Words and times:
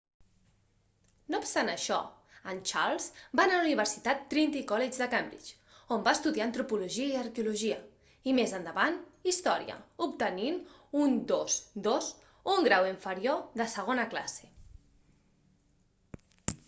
no 1.33 1.39
obstant 1.39 1.67
això 1.71 1.97
en 2.53 2.59
charles 2.69 3.03
va 3.39 3.43
anar 3.43 3.57
a 3.57 3.57
la 3.63 3.65
universitat 3.67 4.23
trinity 4.31 4.61
college 4.71 5.01
de 5.03 5.07
cambridge 5.11 5.75
on 5.97 6.05
va 6.07 6.13
estudiar 6.19 6.45
antropologia 6.47 7.11
i 7.11 7.19
arqueologia 7.19 7.77
i 8.31 8.33
més 8.39 8.55
endavant 8.61 8.97
història 9.33 9.75
obtenint 10.07 10.57
un 11.03 11.13
2:2 11.33 12.07
un 12.55 12.67
grau 12.69 12.89
inferior 12.93 13.45
de 13.63 13.69
segona 13.77 14.07
classe 14.15 14.51